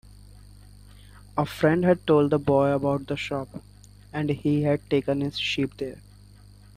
[1.37, 3.61] A friend had told the boy about the shop,
[4.11, 5.99] and he had taken his sheep there.